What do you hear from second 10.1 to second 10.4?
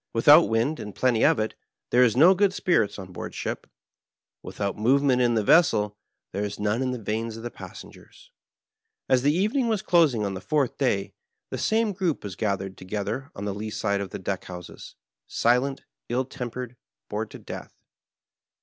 on